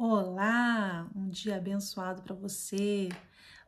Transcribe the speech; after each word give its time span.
Olá, 0.00 1.10
um 1.12 1.28
dia 1.28 1.56
abençoado 1.56 2.22
para 2.22 2.32
você. 2.32 3.08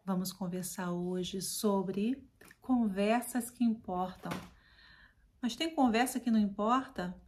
Vamos 0.05 0.33
conversar 0.33 0.93
hoje 0.93 1.43
sobre 1.43 2.25
conversas 2.61 3.51
que 3.51 3.65
importam. 3.65 4.31
Mas 5.43 5.57
tem 5.57 5.75
conversa 5.75 6.21
que 6.21 6.31
não 6.31 6.39
importa? 6.39 7.21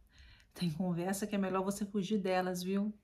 Tem 0.53 0.71
conversa 0.71 1.27
que 1.27 1.35
é 1.35 1.37
melhor 1.37 1.65
você 1.65 1.85
fugir 1.85 2.17
delas, 2.17 2.63
viu? 2.63 2.97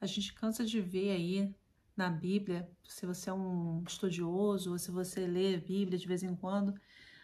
A 0.00 0.06
gente 0.06 0.32
cansa 0.32 0.64
de 0.64 0.80
ver 0.80 1.10
aí 1.10 1.52
na 1.96 2.08
Bíblia, 2.08 2.70
se 2.84 3.04
você 3.04 3.28
é 3.28 3.32
um 3.32 3.82
estudioso 3.84 4.70
ou 4.70 4.78
se 4.78 4.92
você 4.92 5.26
lê 5.26 5.56
a 5.56 5.60
Bíblia 5.60 5.98
de 5.98 6.06
vez 6.06 6.22
em 6.22 6.36
quando, 6.36 6.72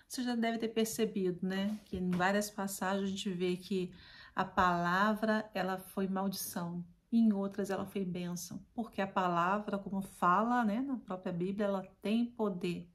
você 0.09 0.25
já 0.25 0.35
deve 0.35 0.59
ter 0.59 0.71
percebido, 0.71 1.46
né? 1.46 1.79
Que 1.85 1.98
em 1.98 2.11
várias 2.11 2.50
passagens 2.50 3.05
a 3.05 3.11
gente 3.12 3.30
vê 3.30 3.57
que 3.57 3.95
a 4.35 4.45
palavra 4.45 5.48
ela 5.55 5.79
foi 5.79 6.09
maldição 6.09 6.85
em 7.11 7.32
outras 7.32 7.71
ela 7.71 7.86
foi 7.86 8.04
bênção, 8.04 8.61
porque 8.75 9.00
a 9.00 9.07
palavra, 9.07 9.79
como 9.79 10.03
fala 10.03 10.64
né, 10.64 10.80
na 10.80 10.96
própria 10.98 11.32
Bíblia, 11.32 11.67
ela 11.67 11.82
tem 12.03 12.26
poder. 12.26 12.89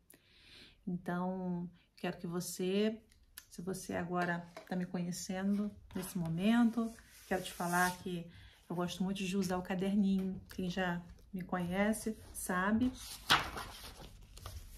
Então, 0.85 1.69
quero 1.97 2.17
que 2.17 2.27
você, 2.27 3.01
se 3.49 3.61
você 3.61 3.95
agora 3.95 4.47
está 4.61 4.75
me 4.75 4.85
conhecendo 4.85 5.71
nesse 5.95 6.17
momento, 6.17 6.93
quero 7.27 7.43
te 7.43 7.51
falar 7.51 7.97
que 7.97 8.27
eu 8.69 8.75
gosto 8.75 9.03
muito 9.03 9.23
de 9.23 9.37
usar 9.37 9.57
o 9.57 9.63
caderninho. 9.63 10.39
Quem 10.53 10.69
já 10.69 11.01
me 11.33 11.41
conhece 11.41 12.17
sabe 12.31 12.91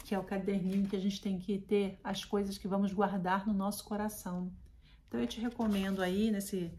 que 0.06 0.14
é 0.14 0.20
o 0.20 0.24
caderninho 0.24 0.88
que 0.88 0.96
a 0.96 1.00
gente 1.00 1.20
tem 1.20 1.40
que 1.40 1.58
ter 1.58 2.00
as 2.04 2.24
coisas 2.24 2.58
que 2.58 2.68
vamos 2.68 2.94
guardar 2.94 3.46
no 3.48 3.54
nosso 3.54 3.84
coração. 3.84 4.52
Então 5.08 5.20
eu 5.20 5.28
te 5.28 5.42
recomendo 5.42 6.02
aí 6.02 6.30
nesse 6.32 6.72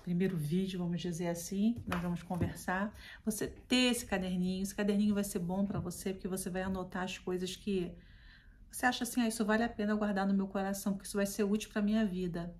primeiro 0.00 0.36
vídeo, 0.36 0.78
vamos 0.78 1.00
dizer 1.00 1.28
assim, 1.28 1.76
nós 1.86 2.00
vamos 2.00 2.22
conversar. 2.22 2.94
Você 3.24 3.46
ter 3.46 3.90
esse 3.92 4.06
caderninho, 4.06 4.62
esse 4.62 4.74
caderninho 4.74 5.14
vai 5.14 5.24
ser 5.24 5.38
bom 5.38 5.64
para 5.64 5.80
você, 5.80 6.12
porque 6.12 6.28
você 6.28 6.50
vai 6.50 6.62
anotar 6.62 7.04
as 7.04 7.18
coisas 7.18 7.56
que 7.56 7.92
você 8.70 8.86
acha 8.86 9.04
assim, 9.04 9.22
ah, 9.22 9.28
isso 9.28 9.44
vale 9.44 9.62
a 9.62 9.68
pena 9.68 9.94
guardar 9.94 10.26
no 10.26 10.34
meu 10.34 10.46
coração, 10.46 10.92
porque 10.92 11.06
isso 11.06 11.16
vai 11.16 11.26
ser 11.26 11.44
útil 11.44 11.70
para 11.70 11.80
minha 11.80 12.04
vida. 12.04 12.54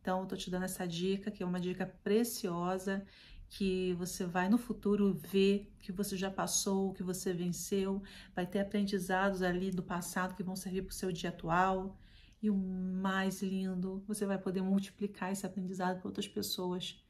Então, 0.00 0.20
eu 0.20 0.26
tô 0.26 0.36
te 0.36 0.50
dando 0.50 0.64
essa 0.64 0.86
dica, 0.86 1.30
que 1.30 1.42
é 1.42 1.46
uma 1.46 1.60
dica 1.60 1.86
preciosa, 2.02 3.06
que 3.48 3.94
você 3.94 4.26
vai 4.26 4.48
no 4.48 4.58
futuro 4.58 5.14
ver 5.14 5.72
que 5.80 5.92
você 5.92 6.16
já 6.16 6.30
passou, 6.30 6.92
que 6.92 7.02
você 7.02 7.32
venceu, 7.32 8.02
vai 8.34 8.46
ter 8.46 8.58
aprendizados 8.58 9.42
ali 9.42 9.70
do 9.70 9.82
passado 9.82 10.34
que 10.34 10.42
vão 10.42 10.56
servir 10.56 10.82
para 10.82 10.90
o 10.90 10.94
seu 10.94 11.12
dia 11.12 11.30
atual. 11.30 11.96
E 12.44 12.50
o 12.50 12.54
mais 12.54 13.40
lindo, 13.40 14.04
você 14.06 14.26
vai 14.26 14.36
poder 14.36 14.60
multiplicar 14.60 15.32
esse 15.32 15.46
aprendizado 15.46 15.98
para 15.98 16.08
outras 16.08 16.28
pessoas. 16.28 17.02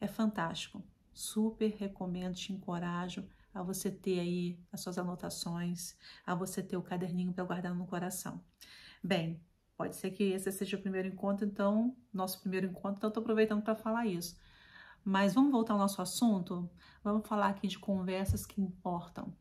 É 0.00 0.08
fantástico. 0.08 0.82
Super 1.14 1.70
recomendo, 1.78 2.34
te 2.34 2.52
encorajo 2.52 3.24
a 3.54 3.62
você 3.62 3.92
ter 3.92 4.18
aí 4.18 4.58
as 4.72 4.80
suas 4.80 4.98
anotações, 4.98 5.96
a 6.26 6.34
você 6.34 6.60
ter 6.60 6.76
o 6.76 6.82
caderninho 6.82 7.32
para 7.32 7.44
guardar 7.44 7.72
no 7.72 7.86
coração. 7.86 8.42
Bem, 9.00 9.40
pode 9.76 9.94
ser 9.94 10.10
que 10.10 10.24
esse 10.24 10.50
seja 10.50 10.76
o 10.76 10.80
primeiro 10.80 11.06
encontro, 11.06 11.46
então, 11.46 11.96
nosso 12.12 12.40
primeiro 12.40 12.66
encontro, 12.66 12.96
então 12.96 13.06
estou 13.06 13.20
aproveitando 13.20 13.62
para 13.62 13.76
falar 13.76 14.08
isso. 14.08 14.36
Mas 15.04 15.32
vamos 15.32 15.52
voltar 15.52 15.74
ao 15.74 15.78
nosso 15.78 16.02
assunto? 16.02 16.68
Vamos 17.04 17.24
falar 17.28 17.50
aqui 17.50 17.68
de 17.68 17.78
conversas 17.78 18.44
que 18.44 18.60
importam. 18.60 19.32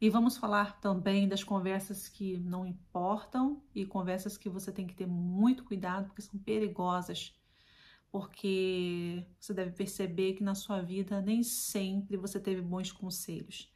E 0.00 0.08
vamos 0.08 0.36
falar 0.36 0.80
também 0.80 1.26
das 1.28 1.42
conversas 1.42 2.08
que 2.08 2.38
não 2.38 2.64
importam 2.64 3.60
e 3.74 3.84
conversas 3.84 4.38
que 4.38 4.48
você 4.48 4.70
tem 4.70 4.86
que 4.86 4.94
ter 4.94 5.06
muito 5.06 5.64
cuidado 5.64 6.06
porque 6.06 6.22
são 6.22 6.38
perigosas. 6.38 7.34
Porque 8.10 9.26
você 9.38 9.52
deve 9.52 9.72
perceber 9.72 10.34
que 10.34 10.42
na 10.42 10.54
sua 10.54 10.80
vida 10.80 11.20
nem 11.20 11.42
sempre 11.42 12.16
você 12.16 12.38
teve 12.38 12.62
bons 12.62 12.92
conselhos 12.92 13.72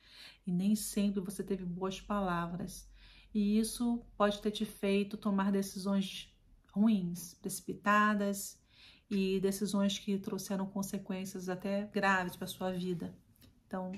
e 0.47 0.53
nem 0.53 0.77
sempre 0.77 1.20
você 1.20 1.43
teve 1.43 1.65
boas 1.65 2.00
palavras. 2.00 2.89
E 3.34 3.59
isso 3.59 4.05
pode 4.16 4.41
ter 4.41 4.53
te 4.53 4.65
feito 4.65 5.16
tomar 5.16 5.50
decisões 5.50 6.32
ruins, 6.72 7.34
precipitadas 7.34 8.61
e 9.11 9.41
decisões 9.41 9.99
que 9.99 10.19
trouxeram 10.19 10.66
consequências 10.66 11.49
até 11.49 11.84
graves 11.93 12.37
para 12.37 12.47
sua 12.47 12.72
vida. 12.72 13.15
Então, 13.66 13.93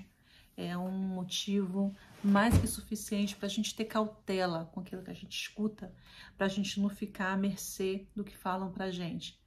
é 0.57 0.77
um 0.77 0.91
motivo 0.91 1.95
mais 2.23 2.57
que 2.57 2.67
suficiente 2.67 3.37
para 3.37 3.47
a 3.47 3.51
gente 3.51 3.75
ter 3.75 3.85
cautela 3.85 4.71
com 4.73 4.81
aquilo 4.81 5.03
que 5.03 5.11
a 5.11 5.15
gente 5.15 5.37
escuta, 5.37 5.93
para 6.37 6.47
a 6.47 6.49
gente 6.49 6.81
não 6.81 6.89
ficar 6.89 7.33
à 7.33 7.37
mercê 7.37 8.07
do 8.15 8.25
que 8.25 8.37
falam 8.37 8.71
para 8.71 8.87
a 8.87 8.91
gente. 8.91 9.41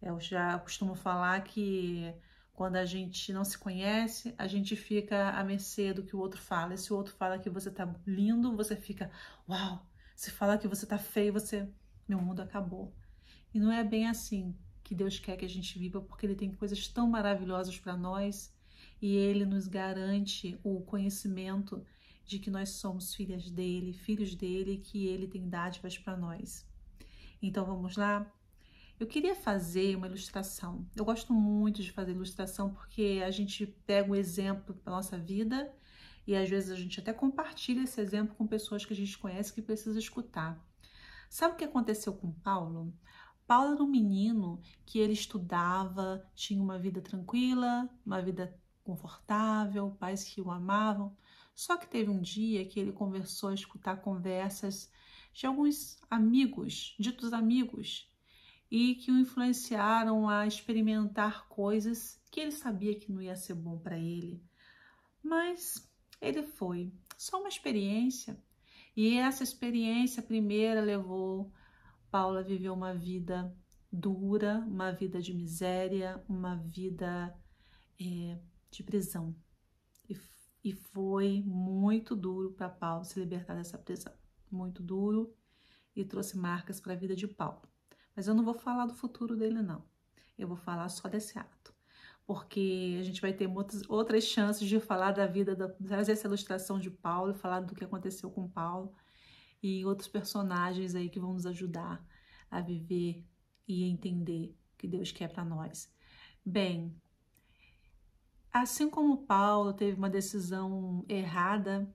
Eu 0.00 0.18
já 0.20 0.58
costumo 0.58 0.94
falar 0.94 1.42
que 1.42 2.14
quando 2.54 2.76
a 2.76 2.84
gente 2.84 3.32
não 3.32 3.44
se 3.44 3.56
conhece, 3.56 4.34
a 4.38 4.46
gente 4.46 4.74
fica 4.74 5.30
à 5.30 5.44
mercê 5.44 5.92
do 5.92 6.02
que 6.02 6.16
o 6.16 6.18
outro 6.18 6.40
fala. 6.40 6.74
E 6.74 6.78
se 6.78 6.92
o 6.92 6.96
outro 6.96 7.14
fala 7.14 7.38
que 7.38 7.50
você 7.50 7.70
tá 7.70 7.88
lindo, 8.06 8.56
você 8.56 8.74
fica, 8.74 9.10
uau! 9.48 9.86
Se 10.16 10.30
fala 10.30 10.58
que 10.58 10.66
você 10.66 10.84
tá 10.84 10.98
feio, 10.98 11.32
você, 11.32 11.68
meu 12.08 12.20
mundo 12.20 12.42
acabou. 12.42 12.92
E 13.54 13.60
não 13.60 13.70
é 13.70 13.84
bem 13.84 14.08
assim 14.08 14.56
que 14.82 14.94
Deus 14.94 15.18
quer 15.18 15.36
que 15.36 15.44
a 15.44 15.48
gente 15.48 15.78
viva, 15.78 16.00
porque 16.00 16.26
Ele 16.26 16.34
tem 16.34 16.52
coisas 16.52 16.88
tão 16.88 17.08
maravilhosas 17.08 17.78
para 17.78 17.96
nós 17.96 18.52
e 19.00 19.16
ele 19.16 19.44
nos 19.44 19.66
garante 19.66 20.58
o 20.62 20.80
conhecimento 20.80 21.84
de 22.24 22.38
que 22.38 22.50
nós 22.50 22.70
somos 22.70 23.14
filhas 23.14 23.50
dele, 23.50 23.92
filhos 23.92 24.34
dele, 24.34 24.78
que 24.78 25.06
ele 25.06 25.26
tem 25.26 25.48
dádivas 25.48 25.96
para 25.96 26.16
nós. 26.16 26.66
Então 27.40 27.64
vamos 27.64 27.96
lá? 27.96 28.30
Eu 29.00 29.06
queria 29.06 29.34
fazer 29.34 29.96
uma 29.96 30.08
ilustração. 30.08 30.84
Eu 30.96 31.04
gosto 31.04 31.32
muito 31.32 31.82
de 31.82 31.92
fazer 31.92 32.10
ilustração 32.10 32.74
porque 32.74 33.22
a 33.24 33.30
gente 33.30 33.66
pega 33.86 34.10
um 34.10 34.14
exemplo 34.14 34.74
da 34.84 34.90
nossa 34.90 35.16
vida 35.16 35.72
e 36.26 36.34
às 36.34 36.50
vezes 36.50 36.70
a 36.70 36.76
gente 36.76 37.00
até 37.00 37.12
compartilha 37.12 37.84
esse 37.84 38.00
exemplo 38.00 38.34
com 38.34 38.46
pessoas 38.46 38.84
que 38.84 38.92
a 38.92 38.96
gente 38.96 39.16
conhece 39.16 39.52
que 39.52 39.62
precisa 39.62 39.98
escutar. 39.98 40.62
Sabe 41.30 41.54
o 41.54 41.56
que 41.56 41.64
aconteceu 41.64 42.12
com 42.12 42.32
Paulo? 42.32 42.92
Paulo 43.46 43.74
era 43.74 43.82
um 43.82 43.88
menino 43.88 44.60
que 44.84 44.98
ele 44.98 45.12
estudava, 45.14 46.22
tinha 46.34 46.62
uma 46.62 46.78
vida 46.78 47.00
tranquila, 47.00 47.88
uma 48.04 48.20
vida 48.20 48.54
confortável, 48.88 49.94
pais 50.00 50.24
que 50.24 50.40
o 50.40 50.50
amavam. 50.50 51.14
Só 51.54 51.76
que 51.76 51.86
teve 51.86 52.10
um 52.10 52.22
dia 52.22 52.64
que 52.64 52.80
ele 52.80 52.90
conversou 52.90 53.50
a 53.50 53.54
escutar 53.54 53.98
conversas 53.98 54.90
de 55.34 55.46
alguns 55.46 56.00
amigos, 56.10 56.96
ditos 56.98 57.34
amigos, 57.34 58.10
e 58.70 58.94
que 58.94 59.10
o 59.10 59.18
influenciaram 59.18 60.26
a 60.26 60.46
experimentar 60.46 61.46
coisas 61.48 62.18
que 62.30 62.40
ele 62.40 62.50
sabia 62.50 62.98
que 62.98 63.12
não 63.12 63.20
ia 63.20 63.36
ser 63.36 63.54
bom 63.54 63.78
para 63.78 63.98
ele. 63.98 64.42
Mas 65.22 65.86
ele 66.18 66.42
foi, 66.42 66.90
só 67.18 67.38
uma 67.38 67.48
experiência. 67.48 68.42
E 68.96 69.18
essa 69.18 69.44
experiência 69.44 70.22
primeira 70.22 70.80
levou 70.80 71.52
Paula 72.10 72.40
a 72.40 72.42
viver 72.42 72.70
uma 72.70 72.94
vida 72.94 73.54
dura, 73.92 74.64
uma 74.66 74.90
vida 74.92 75.20
de 75.20 75.34
miséria, 75.34 76.24
uma 76.26 76.56
vida 76.56 77.34
de 78.78 78.82
prisão. 78.84 79.34
E, 80.08 80.16
e 80.64 80.72
foi 80.72 81.42
muito 81.44 82.14
duro 82.14 82.52
para 82.52 82.68
Paulo 82.68 83.04
se 83.04 83.18
libertar 83.18 83.54
dessa 83.54 83.76
prisão. 83.76 84.12
Muito 84.50 84.82
duro 84.82 85.34
e 85.94 86.04
trouxe 86.04 86.38
marcas 86.38 86.80
para 86.80 86.92
a 86.92 86.96
vida 86.96 87.14
de 87.16 87.26
Paulo. 87.26 87.62
Mas 88.14 88.28
eu 88.28 88.34
não 88.34 88.44
vou 88.44 88.54
falar 88.54 88.86
do 88.86 88.94
futuro 88.94 89.36
dele, 89.36 89.62
não. 89.62 89.84
Eu 90.38 90.46
vou 90.46 90.56
falar 90.56 90.88
só 90.88 91.08
desse 91.08 91.38
ato. 91.38 91.74
Porque 92.24 92.96
a 93.00 93.02
gente 93.02 93.20
vai 93.20 93.32
ter 93.32 93.48
muitas, 93.48 93.82
outras 93.88 94.24
chances 94.24 94.68
de 94.68 94.78
falar 94.78 95.12
da 95.12 95.26
vida, 95.26 95.56
da, 95.56 95.68
trazer 95.68 96.12
essa 96.12 96.28
ilustração 96.28 96.78
de 96.78 96.90
Paulo, 96.90 97.34
falar 97.34 97.60
do 97.60 97.74
que 97.74 97.84
aconteceu 97.84 98.30
com 98.30 98.48
Paulo 98.48 98.94
e 99.62 99.84
outros 99.84 100.08
personagens 100.08 100.94
aí 100.94 101.08
que 101.08 101.18
vão 101.18 101.32
nos 101.32 101.46
ajudar 101.46 102.04
a 102.50 102.60
viver 102.60 103.26
e 103.66 103.84
entender 103.84 104.54
o 104.74 104.76
que 104.76 104.86
Deus 104.86 105.10
quer 105.10 105.28
para 105.28 105.44
nós. 105.44 105.92
Bem, 106.44 106.94
Assim 108.52 108.88
como 108.88 109.18
Paulo 109.18 109.72
teve 109.72 109.96
uma 109.96 110.10
decisão 110.10 111.04
errada 111.08 111.88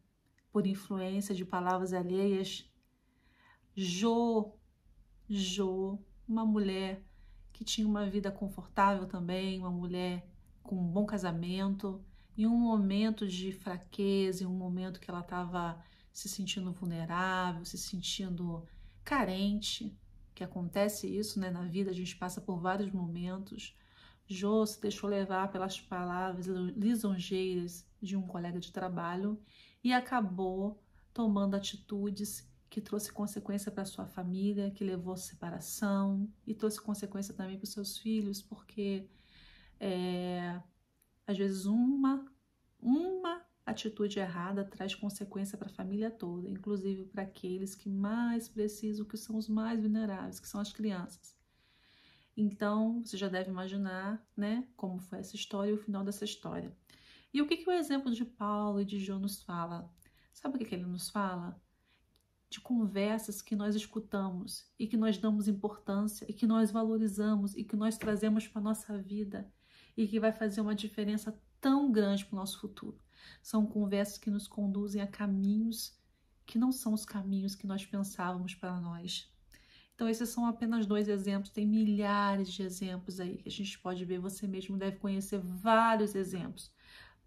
por 0.52 0.68
influência 0.68 1.34
de 1.34 1.44
palavras 1.44 1.94
alheias, 1.94 2.70
Jo, 3.76 4.54
Jo, 5.28 5.98
uma 6.28 6.46
mulher 6.46 7.04
que 7.52 7.64
tinha 7.64 7.88
uma 7.88 8.08
vida 8.08 8.32
confortável 8.32 9.08
também, 9.08 9.60
uma 9.60 9.72
mulher 9.72 10.28
com 10.62 10.76
um 10.76 10.88
bom 10.88 11.06
casamento, 11.06 12.04
em 12.38 12.46
um 12.46 12.58
momento 12.58 13.28
de 13.28 13.52
fraqueza, 13.52 14.44
em 14.44 14.48
um 14.48 14.56
momento 14.56 15.00
que 15.00 15.10
ela 15.10 15.22
estava 15.22 15.84
se 16.12 16.30
sentindo 16.30 16.72
vulnerável, 16.72 17.66
se 17.66 17.78
sentindo 17.78 18.64
carente, 19.04 19.96
que 20.34 20.44
acontece 20.44 21.08
isso 21.08 21.40
né, 21.40 21.50
na 21.50 21.64
vida, 21.64 21.92
a 21.92 21.94
gente 21.94 22.16
passa 22.16 22.40
por 22.40 22.60
vários 22.60 22.92
momentos. 22.92 23.76
Jô 24.28 24.66
se 24.66 24.82
deixou 24.82 25.10
levar 25.10 25.52
pelas 25.52 25.80
palavras 25.80 26.48
lisonjeiras 26.48 27.86
de 28.02 28.16
um 28.16 28.26
colega 28.26 28.60
de 28.60 28.72
trabalho 28.72 29.40
e 29.84 29.94
acabou 29.94 30.82
tomando 31.14 31.56
atitudes 31.56 32.50
que 32.70 32.82
trouxe 32.82 33.12
consequência 33.12 33.72
para 33.72 33.86
sua 33.86 34.08
família, 34.08 34.72
que 34.72 34.84
levou 34.84 35.14
à 35.14 35.18
separação 35.18 36.28
e 36.48 36.54
trouxe 36.56 36.82
consequência 36.82 37.34
também 37.34 37.58
para 37.58 37.66
os 37.66 37.72
seus 37.72 37.98
filhos, 37.98 38.42
porque 38.42 39.08
é, 39.80 40.62
às 41.28 41.38
vezes 41.38 41.66
uma 41.66 42.26
Uma 42.80 43.42
atitude 43.66 44.20
errada 44.20 44.64
traz 44.66 44.94
consequência 44.96 45.58
para 45.58 45.68
a 45.70 45.74
família 45.74 46.12
toda, 46.12 46.50
inclusive 46.50 47.06
para 47.06 47.24
aqueles 47.24 47.76
que 47.76 47.90
mais 47.90 48.50
precisam, 48.50 49.06
que 49.06 49.18
são 49.18 49.38
os 49.38 49.48
mais 49.50 49.80
vulneráveis, 49.80 50.40
que 50.40 50.48
são 50.48 50.60
as 50.62 50.72
crianças. 50.74 51.36
Então, 52.36 53.04
você 53.04 53.16
já 53.16 53.28
deve 53.28 53.50
imaginar, 53.50 54.26
né, 54.36 54.68
como 54.76 55.00
foi 55.00 55.20
essa 55.20 55.36
história 55.36 55.72
e 55.72 55.74
o 55.74 55.78
final 55.78 56.04
dessa 56.04 56.26
história. 56.26 56.76
E 57.34 57.42
o 57.42 57.48
que, 57.48 57.58
que 57.58 57.70
o 57.70 57.74
exemplo 57.74 58.12
de 58.12 58.26
Paulo 58.26 58.82
e 58.82 58.86
de 58.86 59.00
João 59.00 59.20
nos 59.20 59.42
fala? 59.42 59.92
Sabe 60.32 60.56
o 60.56 60.58
que, 60.60 60.66
que 60.66 60.76
ele 60.76 60.86
nos 60.86 61.10
fala? 61.10 61.60
De 62.50 62.60
conversas 62.60 63.42
que 63.42 63.56
nós 63.56 63.76
escutamos 63.76 64.66
e 64.78 64.88
que 64.88 64.98
nós 64.98 65.18
damos 65.18 65.48
importância 65.48 66.26
e 66.30 66.34
que 66.34 66.46
nós 66.46 66.72
valorizamos 66.72 67.56
e 67.56 67.64
que 67.64 67.76
nós 67.76 67.98
trazemos 67.98 68.48
para 68.48 68.62
a 68.62 68.64
nossa 68.64 68.98
vida 68.98 69.52
e 69.98 70.08
que 70.08 70.20
vai 70.20 70.32
fazer 70.32 70.62
uma 70.62 70.76
diferença 70.76 71.40
tão 71.60 71.92
grande 71.92 72.26
para 72.26 72.36
o 72.36 72.40
nosso 72.40 72.60
futuro. 72.60 73.00
São 73.42 73.66
conversas 73.66 74.18
que 74.18 74.30
nos 74.30 74.48
conduzem 74.48 75.02
a 75.02 75.08
caminhos 75.08 75.98
que 76.46 76.58
não 76.58 76.72
são 76.72 76.94
os 76.94 77.06
caminhos 77.06 77.56
que 77.56 77.68
nós 77.68 77.86
pensávamos 77.86 78.54
para 78.54 78.80
nós. 78.80 79.32
Então, 79.96 80.10
esses 80.10 80.30
são 80.30 80.46
apenas 80.46 80.86
dois 80.86 81.08
exemplos, 81.08 81.52
tem 81.52 81.68
milhares 81.68 82.52
de 82.52 82.64
exemplos 82.64 83.20
aí 83.20 83.38
que 83.38 83.48
a 83.48 83.52
gente 83.52 83.78
pode 83.80 84.04
ver. 84.04 84.20
Você 84.20 84.48
mesmo 84.48 84.78
deve 84.78 84.98
conhecer 84.98 85.40
vários 85.40 86.16
exemplos 86.16 86.72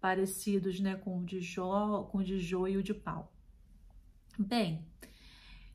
parecidos 0.01 0.79
né, 0.79 0.95
com, 0.95 1.19
o 1.19 1.25
de 1.25 1.39
Jó, 1.39 2.03
com 2.03 2.19
o 2.19 2.23
de 2.23 2.39
Jó 2.39 2.67
e 2.67 2.77
o 2.77 2.83
de 2.83 2.93
Paulo. 2.93 3.29
Bem, 4.37 4.85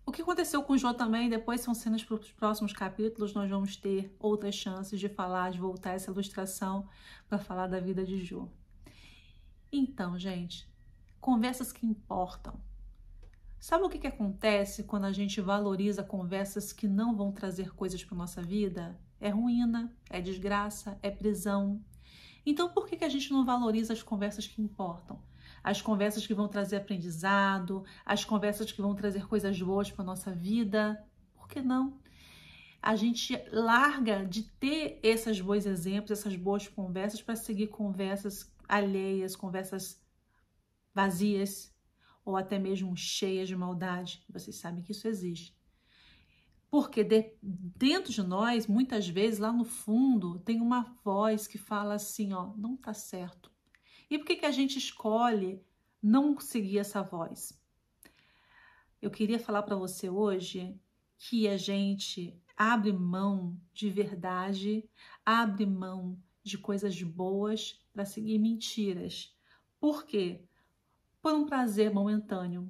o 0.05 0.12
que 0.12 0.23
aconteceu 0.23 0.62
com 0.62 0.77
Jó 0.77 0.93
também, 0.93 1.29
depois 1.29 1.61
são 1.61 1.75
cenas 1.75 2.05
para 2.05 2.17
os 2.17 2.33
próximos 2.33 2.73
capítulos, 2.73 3.35
nós 3.35 3.49
vamos 3.49 3.77
ter 3.77 4.15
outras 4.19 4.55
chances 4.55 5.00
de 5.00 5.09
falar, 5.09 5.50
de 5.50 5.59
voltar 5.59 5.93
essa 5.93 6.11
ilustração 6.11 6.89
para 7.29 7.39
falar 7.39 7.69
da 7.69 7.81
vida 7.81 8.05
de 8.05 8.25
Jó. 8.25 8.49
Então, 9.73 10.19
gente, 10.19 10.69
conversas 11.21 11.73
que 11.73 11.87
importam. 11.87 12.61
Sabe 13.62 13.85
o 13.85 13.88
que, 13.88 14.00
que 14.00 14.09
acontece 14.09 14.82
quando 14.82 15.05
a 15.05 15.12
gente 15.12 15.41
valoriza 15.41 16.03
conversas 16.03 16.73
que 16.73 16.88
não 16.88 17.14
vão 17.14 17.31
trazer 17.31 17.73
coisas 17.73 18.03
para 18.03 18.19
nossa 18.19 18.43
vida? 18.43 18.99
É 19.20 19.29
ruína, 19.29 19.97
é 20.11 20.20
desgraça, 20.20 20.99
é 21.00 21.12
prisão. 21.12 21.81
Então, 22.44 22.70
por 22.70 22.88
que, 22.88 22.97
que 22.97 23.05
a 23.05 23.09
gente 23.09 23.31
não 23.31 23.44
valoriza 23.44 23.93
as 23.93 24.03
conversas 24.03 24.49
que 24.49 24.61
importam? 24.61 25.23
As 25.62 25.81
conversas 25.81 26.26
que 26.26 26.35
vão 26.35 26.49
trazer 26.49 26.75
aprendizado, 26.75 27.85
as 28.05 28.25
conversas 28.25 28.73
que 28.73 28.82
vão 28.82 28.97
trazer 28.97 29.29
coisas 29.29 29.62
boas 29.62 29.93
para 29.93 30.05
nossa 30.05 30.32
vida. 30.32 31.00
Por 31.32 31.47
que 31.47 31.62
não? 31.62 32.00
A 32.82 32.97
gente 32.97 33.41
larga 33.53 34.26
de 34.26 34.43
ter 34.43 34.99
esses 35.05 35.41
bons 35.41 35.67
exemplos, 35.67 36.11
essas 36.11 36.35
boas 36.35 36.67
conversas, 36.67 37.23
para 37.23 37.37
seguir 37.37 37.69
conversas 37.69 38.53
alheias, 38.69 39.37
conversas 39.37 40.03
vazias 40.93 41.71
ou 42.24 42.36
até 42.36 42.58
mesmo 42.58 42.96
cheias 42.96 43.48
de 43.48 43.56
maldade. 43.56 44.24
Vocês 44.28 44.56
sabem 44.56 44.82
que 44.82 44.92
isso 44.92 45.08
existe. 45.08 45.54
Porque 46.70 47.04
de, 47.04 47.34
dentro 47.42 48.12
de 48.12 48.22
nós, 48.22 48.66
muitas 48.66 49.06
vezes, 49.06 49.38
lá 49.38 49.52
no 49.52 49.64
fundo, 49.64 50.38
tem 50.38 50.60
uma 50.60 50.96
voz 51.04 51.46
que 51.46 51.58
fala 51.58 51.94
assim, 51.94 52.32
ó, 52.32 52.54
não 52.56 52.76
tá 52.76 52.94
certo. 52.94 53.52
E 54.08 54.19
por 54.19 54.26
que, 54.26 54.36
que 54.36 54.46
a 54.46 54.50
gente 54.50 54.78
escolhe 54.78 55.60
não 56.02 56.38
seguir 56.40 56.78
essa 56.78 57.02
voz? 57.02 57.60
Eu 59.02 59.10
queria 59.10 59.38
falar 59.38 59.64
para 59.64 59.76
você 59.76 60.08
hoje 60.08 60.78
que 61.19 61.46
a 61.46 61.56
gente 61.56 62.40
abre 62.56 62.92
mão 62.92 63.60
de 63.72 63.90
verdade, 63.90 64.88
abre 65.26 65.66
mão 65.66 66.19
de 66.42 66.56
coisas 66.56 67.00
boas 67.02 67.80
para 67.92 68.04
seguir 68.04 68.38
mentiras. 68.38 69.36
Por 69.78 70.04
quê? 70.04 70.44
Por 71.22 71.32
um 71.34 71.46
prazer 71.46 71.94
momentâneo. 71.94 72.69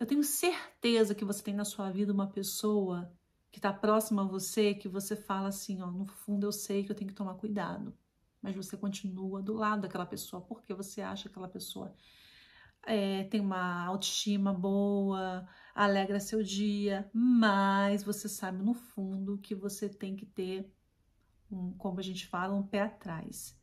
Eu 0.00 0.06
tenho 0.06 0.24
certeza 0.24 1.14
que 1.14 1.26
você 1.26 1.42
tem 1.42 1.54
na 1.54 1.64
sua 1.64 1.90
vida 1.90 2.10
uma 2.10 2.26
pessoa 2.26 3.12
que 3.52 3.58
está 3.58 3.70
próxima 3.70 4.22
a 4.22 4.26
você, 4.26 4.74
que 4.74 4.88
você 4.88 5.14
fala 5.14 5.48
assim, 5.48 5.82
ó, 5.82 5.86
no 5.90 6.06
fundo 6.06 6.46
eu 6.46 6.52
sei 6.52 6.82
que 6.82 6.90
eu 6.90 6.96
tenho 6.96 7.10
que 7.10 7.16
tomar 7.16 7.34
cuidado, 7.34 7.94
mas 8.40 8.56
você 8.56 8.78
continua 8.78 9.42
do 9.42 9.52
lado 9.52 9.82
daquela 9.82 10.06
pessoa 10.06 10.42
porque 10.42 10.72
você 10.72 11.02
acha 11.02 11.24
que 11.24 11.28
aquela 11.28 11.46
pessoa 11.46 11.94
é, 12.82 13.24
tem 13.24 13.40
uma 13.40 13.84
autoestima 13.84 14.52
boa, 14.52 15.46
alegra 15.74 16.18
seu 16.20 16.42
dia, 16.42 17.08
mas 17.12 18.02
você 18.02 18.26
sabe 18.28 18.62
no 18.64 18.74
fundo 18.74 19.38
que 19.38 19.54
você 19.54 19.88
tem 19.88 20.16
que 20.16 20.24
ter 20.24 20.72
um, 21.50 21.72
como 21.74 22.00
a 22.00 22.02
gente 22.02 22.26
fala, 22.26 22.54
um 22.54 22.66
pé 22.66 22.80
atrás. 22.80 23.54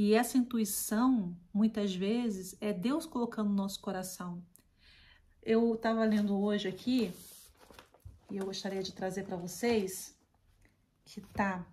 E 0.00 0.14
essa 0.14 0.38
intuição, 0.38 1.36
muitas 1.52 1.92
vezes, 1.92 2.56
é 2.60 2.72
Deus 2.72 3.04
colocando 3.04 3.48
no 3.48 3.56
nosso 3.56 3.80
coração. 3.80 4.40
Eu 5.42 5.74
estava 5.74 6.04
lendo 6.04 6.40
hoje 6.40 6.68
aqui, 6.68 7.12
e 8.30 8.36
eu 8.36 8.46
gostaria 8.46 8.80
de 8.80 8.92
trazer 8.92 9.24
para 9.24 9.36
vocês, 9.36 10.16
que 11.04 11.20
tá 11.20 11.66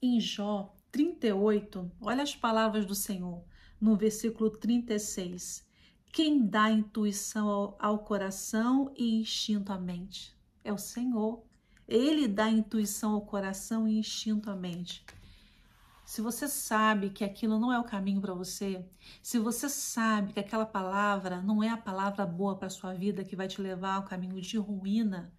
em 0.00 0.20
Jó 0.20 0.72
38, 0.92 1.90
olha 2.00 2.22
as 2.22 2.36
palavras 2.36 2.86
do 2.86 2.94
Senhor, 2.94 3.44
no 3.80 3.96
versículo 3.96 4.50
36. 4.50 5.66
Quem 6.12 6.46
dá 6.46 6.70
intuição 6.70 7.48
ao, 7.48 7.76
ao 7.80 7.98
coração 7.98 8.94
e 8.96 9.16
instinto 9.16 9.72
à 9.72 9.78
mente? 9.80 10.36
É 10.62 10.72
o 10.72 10.78
Senhor. 10.78 11.42
Ele 11.88 12.28
dá 12.28 12.48
intuição 12.48 13.14
ao 13.14 13.22
coração 13.22 13.88
e 13.88 13.98
instinto 13.98 14.48
à 14.48 14.54
mente. 14.54 15.04
Se 16.04 16.20
você 16.20 16.46
sabe 16.46 17.10
que 17.10 17.24
aquilo 17.24 17.58
não 17.58 17.72
é 17.72 17.78
o 17.78 17.84
caminho 17.84 18.20
para 18.20 18.34
você, 18.34 18.86
se 19.22 19.38
você 19.38 19.68
sabe 19.68 20.32
que 20.32 20.40
aquela 20.40 20.66
palavra 20.66 21.40
não 21.40 21.62
é 21.62 21.70
a 21.70 21.76
palavra 21.76 22.26
boa 22.26 22.56
para 22.56 22.68
sua 22.68 22.92
vida 22.92 23.24
que 23.24 23.36
vai 23.36 23.48
te 23.48 23.60
levar 23.60 23.94
ao 23.94 24.04
caminho 24.04 24.40
de 24.40 24.58
ruína 24.58 25.32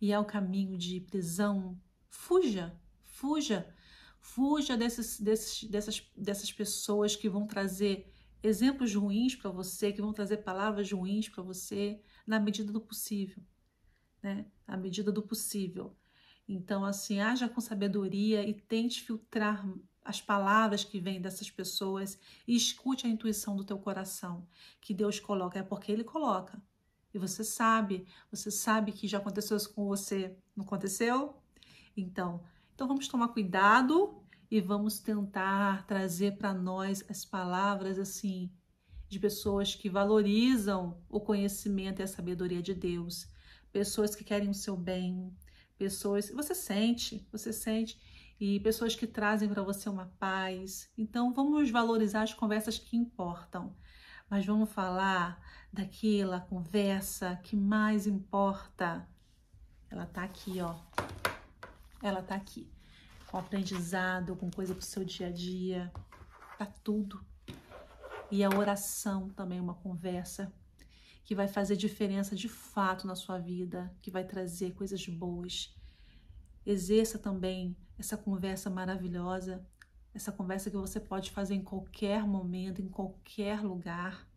e 0.00 0.12
ao 0.12 0.24
caminho 0.24 0.78
de 0.78 1.00
prisão, 1.00 1.78
fuja, 2.08 2.78
fuja, 3.02 3.72
fuja 4.20 4.76
desses, 4.76 5.20
desses, 5.20 5.64
dessas, 5.64 6.10
dessas 6.16 6.52
pessoas 6.52 7.14
que 7.14 7.28
vão 7.28 7.46
trazer 7.46 8.10
exemplos 8.42 8.94
ruins 8.94 9.34
para 9.34 9.50
você, 9.50 9.92
que 9.92 10.00
vão 10.00 10.12
trazer 10.12 10.38
palavras 10.38 10.90
ruins 10.90 11.28
para 11.28 11.42
você, 11.42 12.00
na 12.26 12.40
medida 12.40 12.72
do 12.72 12.80
possível 12.80 13.42
né? 14.22 14.46
À 14.66 14.76
medida 14.76 15.10
do 15.10 15.22
possível. 15.22 15.96
Então, 16.48 16.84
assim, 16.84 17.20
haja 17.20 17.48
com 17.48 17.60
sabedoria 17.60 18.48
e 18.48 18.54
tente 18.54 19.02
filtrar 19.02 19.66
as 20.08 20.20
palavras 20.20 20.84
que 20.84 20.98
vêm 20.98 21.20
dessas 21.20 21.50
pessoas 21.50 22.18
e 22.46 22.56
escute 22.56 23.06
a 23.06 23.10
intuição 23.10 23.54
do 23.54 23.64
teu 23.64 23.78
coração, 23.78 24.46
que 24.80 24.94
Deus 24.94 25.20
coloca, 25.20 25.58
é 25.58 25.62
porque 25.62 25.92
Ele 25.92 26.02
coloca. 26.02 26.60
E 27.12 27.18
você 27.18 27.44
sabe, 27.44 28.06
você 28.30 28.50
sabe 28.50 28.92
que 28.92 29.06
já 29.06 29.18
aconteceu 29.18 29.56
isso 29.56 29.72
com 29.74 29.86
você, 29.86 30.36
não 30.56 30.64
aconteceu? 30.64 31.36
Então, 31.96 32.42
então 32.74 32.88
vamos 32.88 33.06
tomar 33.06 33.28
cuidado 33.28 34.22
e 34.50 34.60
vamos 34.60 34.98
tentar 34.98 35.86
trazer 35.86 36.38
para 36.38 36.54
nós 36.54 37.04
as 37.08 37.24
palavras 37.24 37.98
assim 37.98 38.50
de 39.08 39.18
pessoas 39.18 39.74
que 39.74 39.90
valorizam 39.90 41.02
o 41.08 41.20
conhecimento 41.20 42.00
e 42.00 42.02
a 42.02 42.06
sabedoria 42.06 42.62
de 42.62 42.74
Deus 42.74 43.28
pessoas 43.72 44.14
que 44.14 44.24
querem 44.24 44.50
o 44.50 44.54
seu 44.54 44.76
bem, 44.76 45.32
pessoas. 45.76 46.30
Você 46.30 46.54
sente, 46.54 47.26
você 47.30 47.52
sente. 47.52 47.98
E 48.40 48.60
pessoas 48.60 48.94
que 48.94 49.06
trazem 49.06 49.48
para 49.48 49.62
você 49.62 49.88
uma 49.88 50.06
paz. 50.18 50.90
Então, 50.96 51.32
vamos 51.32 51.70
valorizar 51.70 52.22
as 52.22 52.32
conversas 52.32 52.78
que 52.78 52.96
importam. 52.96 53.74
Mas 54.30 54.46
vamos 54.46 54.70
falar 54.70 55.40
daquela 55.72 56.40
conversa 56.40 57.36
que 57.42 57.56
mais 57.56 58.06
importa. 58.06 59.08
Ela 59.90 60.06
tá 60.06 60.22
aqui, 60.22 60.60
ó. 60.60 60.76
Ela 62.02 62.22
tá 62.22 62.34
aqui. 62.34 62.70
Com 63.26 63.38
aprendizado, 63.38 64.36
com 64.36 64.50
coisa 64.50 64.74
pro 64.74 64.84
seu 64.84 65.04
dia 65.04 65.28
a 65.28 65.32
dia. 65.32 65.92
Tá 66.58 66.66
tudo. 66.66 67.24
E 68.30 68.44
a 68.44 68.50
oração 68.50 69.30
também 69.30 69.58
é 69.58 69.62
uma 69.62 69.74
conversa 69.74 70.52
que 71.24 71.34
vai 71.34 71.48
fazer 71.48 71.76
diferença 71.76 72.36
de 72.36 72.48
fato 72.48 73.06
na 73.06 73.14
sua 73.14 73.38
vida, 73.38 73.94
que 74.00 74.10
vai 74.10 74.24
trazer 74.24 74.72
coisas 74.72 75.06
boas. 75.06 75.74
Exerça 76.70 77.18
também 77.18 77.74
essa 77.98 78.14
conversa 78.14 78.68
maravilhosa, 78.68 79.66
essa 80.12 80.30
conversa 80.30 80.70
que 80.70 80.76
você 80.76 81.00
pode 81.00 81.30
fazer 81.30 81.54
em 81.54 81.62
qualquer 81.62 82.26
momento, 82.26 82.82
em 82.82 82.88
qualquer 82.90 83.62
lugar. 83.62 84.28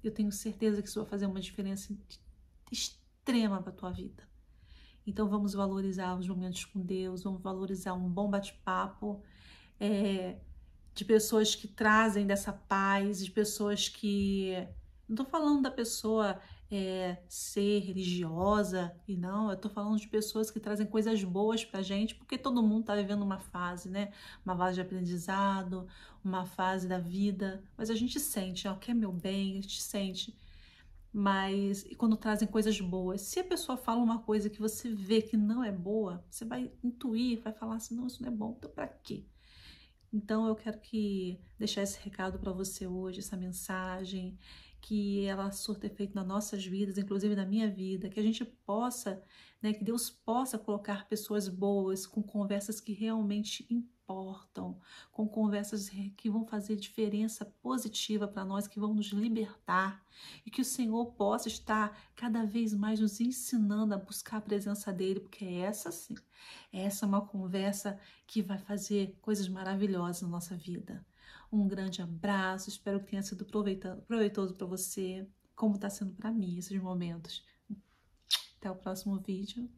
Eu 0.00 0.12
tenho 0.12 0.30
certeza 0.30 0.80
que 0.80 0.88
isso 0.88 1.00
vai 1.00 1.10
fazer 1.10 1.26
uma 1.26 1.40
diferença 1.40 1.92
extrema 2.70 3.60
para 3.60 3.72
a 3.72 3.74
tua 3.74 3.90
vida. 3.90 4.22
Então 5.04 5.28
vamos 5.28 5.54
valorizar 5.54 6.16
os 6.16 6.28
momentos 6.28 6.64
com 6.66 6.80
Deus, 6.80 7.24
vamos 7.24 7.42
valorizar 7.42 7.94
um 7.94 8.08
bom 8.08 8.30
bate-papo 8.30 9.20
é, 9.80 10.38
de 10.94 11.04
pessoas 11.04 11.56
que 11.56 11.66
trazem 11.66 12.28
dessa 12.28 12.52
paz, 12.52 13.24
de 13.24 13.32
pessoas 13.32 13.88
que 13.88 14.52
não 15.08 15.14
estou 15.14 15.26
falando 15.26 15.62
da 15.62 15.70
pessoa 15.72 16.40
é, 16.70 17.22
ser 17.28 17.80
religiosa 17.80 18.94
e 19.06 19.16
não, 19.16 19.50
eu 19.50 19.56
tô 19.56 19.68
falando 19.68 19.98
de 19.98 20.08
pessoas 20.08 20.50
que 20.50 20.58
trazem 20.58 20.86
coisas 20.86 21.22
boas 21.22 21.64
pra 21.64 21.82
gente, 21.82 22.14
porque 22.14 22.38
todo 22.38 22.62
mundo 22.62 22.86
tá 22.86 22.94
vivendo 22.96 23.22
uma 23.22 23.38
fase, 23.38 23.88
né? 23.88 24.12
Uma 24.44 24.56
fase 24.56 24.76
de 24.76 24.80
aprendizado, 24.80 25.86
uma 26.24 26.46
fase 26.46 26.88
da 26.88 26.98
vida, 26.98 27.62
mas 27.76 27.90
a 27.90 27.94
gente 27.94 28.18
sente, 28.18 28.66
ó, 28.66 28.74
quer 28.74 28.94
meu 28.94 29.12
bem, 29.12 29.52
a 29.52 29.54
gente 29.54 29.82
sente. 29.82 30.36
Mas 31.12 31.84
e 31.84 31.94
quando 31.94 32.16
trazem 32.16 32.48
coisas 32.48 32.80
boas, 32.80 33.20
se 33.20 33.38
a 33.38 33.44
pessoa 33.44 33.76
fala 33.78 34.02
uma 34.02 34.18
coisa 34.20 34.50
que 34.50 34.60
você 34.60 34.92
vê 34.92 35.22
que 35.22 35.36
não 35.36 35.62
é 35.62 35.70
boa, 35.70 36.24
você 36.28 36.44
vai 36.44 36.72
intuir, 36.82 37.40
vai 37.40 37.52
falar 37.52 37.76
assim, 37.76 37.94
não, 37.94 38.06
isso 38.06 38.20
não 38.22 38.28
é 38.32 38.34
bom, 38.34 38.54
então 38.58 38.70
pra 38.70 38.88
quê? 38.88 39.24
Então 40.12 40.46
eu 40.46 40.54
quero 40.56 40.78
que 40.80 41.40
deixar 41.58 41.82
esse 41.82 42.00
recado 42.00 42.38
para 42.38 42.52
você 42.52 42.86
hoje, 42.86 43.20
essa 43.20 43.36
mensagem, 43.36 44.38
que 44.84 45.24
ela 45.24 45.50
surta 45.50 45.86
efeito 45.86 46.14
nas 46.14 46.26
nossas 46.26 46.62
vidas, 46.62 46.98
inclusive 46.98 47.34
na 47.34 47.46
minha 47.46 47.70
vida, 47.70 48.10
que 48.10 48.20
a 48.20 48.22
gente 48.22 48.44
possa, 48.44 49.22
né, 49.62 49.72
que 49.72 49.82
Deus 49.82 50.10
possa 50.10 50.58
colocar 50.58 51.08
pessoas 51.08 51.48
boas 51.48 52.06
com 52.06 52.22
conversas 52.22 52.82
que 52.82 52.92
realmente 52.92 53.66
importam, 53.70 54.78
com 55.10 55.26
conversas 55.26 55.88
que 56.18 56.28
vão 56.28 56.44
fazer 56.44 56.76
diferença 56.76 57.46
positiva 57.62 58.28
para 58.28 58.44
nós, 58.44 58.68
que 58.68 58.78
vão 58.78 58.92
nos 58.92 59.06
libertar 59.06 60.04
e 60.44 60.50
que 60.50 60.60
o 60.60 60.64
Senhor 60.66 61.06
possa 61.12 61.48
estar 61.48 61.98
cada 62.14 62.44
vez 62.44 62.74
mais 62.74 63.00
nos 63.00 63.18
ensinando 63.22 63.94
a 63.94 63.98
buscar 63.98 64.36
a 64.36 64.42
presença 64.42 64.92
dele, 64.92 65.20
porque 65.20 65.46
essa 65.46 65.90
sim, 65.90 66.14
essa 66.70 67.06
é 67.06 67.08
uma 67.08 67.26
conversa 67.26 67.98
que 68.26 68.42
vai 68.42 68.58
fazer 68.58 69.16
coisas 69.22 69.48
maravilhosas 69.48 70.20
na 70.20 70.28
nossa 70.28 70.54
vida. 70.54 71.02
Um 71.54 71.68
grande 71.68 72.02
abraço, 72.02 72.68
espero 72.68 72.98
que 72.98 73.06
tenha 73.06 73.22
sido 73.22 73.44
proveitoso 73.44 74.54
para 74.54 74.66
você, 74.66 75.24
como 75.54 75.76
está 75.76 75.88
sendo 75.88 76.12
para 76.14 76.32
mim 76.32 76.58
esses 76.58 76.82
momentos. 76.82 77.44
Até 78.58 78.68
o 78.68 78.74
próximo 78.74 79.20
vídeo. 79.20 79.70